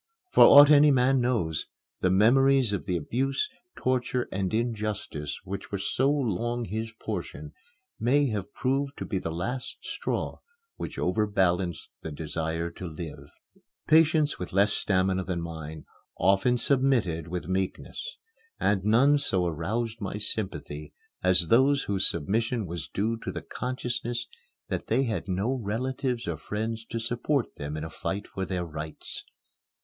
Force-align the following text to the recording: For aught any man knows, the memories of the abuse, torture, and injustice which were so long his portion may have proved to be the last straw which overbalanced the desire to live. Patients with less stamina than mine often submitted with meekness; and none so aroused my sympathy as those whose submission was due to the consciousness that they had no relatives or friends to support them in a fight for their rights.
For 0.31 0.43
aught 0.45 0.71
any 0.71 0.89
man 0.89 1.21
knows, 1.21 1.67
the 1.99 2.09
memories 2.09 2.73
of 2.73 2.85
the 2.87 2.97
abuse, 2.97 3.47
torture, 3.75 4.27
and 4.31 4.51
injustice 4.51 5.37
which 5.43 5.71
were 5.71 5.77
so 5.77 6.09
long 6.09 6.65
his 6.65 6.91
portion 6.99 7.53
may 7.99 8.25
have 8.29 8.51
proved 8.51 8.97
to 8.97 9.05
be 9.05 9.19
the 9.19 9.29
last 9.29 9.77
straw 9.83 10.39
which 10.75 10.97
overbalanced 10.97 11.87
the 12.01 12.11
desire 12.11 12.71
to 12.71 12.87
live. 12.87 13.29
Patients 13.87 14.39
with 14.39 14.53
less 14.53 14.73
stamina 14.73 15.23
than 15.23 15.39
mine 15.39 15.85
often 16.17 16.57
submitted 16.57 17.27
with 17.27 17.47
meekness; 17.47 18.17
and 18.59 18.83
none 18.83 19.19
so 19.19 19.45
aroused 19.45 20.01
my 20.01 20.17
sympathy 20.17 20.93
as 21.21 21.49
those 21.49 21.83
whose 21.83 22.09
submission 22.09 22.65
was 22.65 22.87
due 22.91 23.17
to 23.19 23.31
the 23.31 23.43
consciousness 23.43 24.25
that 24.67 24.87
they 24.87 25.03
had 25.03 25.27
no 25.27 25.53
relatives 25.53 26.27
or 26.27 26.37
friends 26.37 26.83
to 26.85 26.99
support 26.99 27.53
them 27.57 27.77
in 27.77 27.83
a 27.83 27.89
fight 27.91 28.27
for 28.27 28.45
their 28.45 28.65
rights. 28.65 29.25